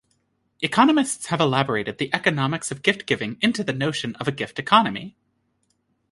[0.63, 5.15] Economists have elaborated the economics of gift-giving into the notion of a gift economy.